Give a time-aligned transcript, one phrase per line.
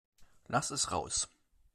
[0.47, 1.27] Lass es raus!